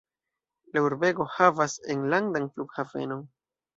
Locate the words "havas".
1.35-1.75